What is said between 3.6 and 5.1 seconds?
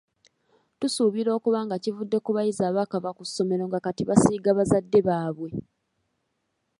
nga kati basiiga bazadde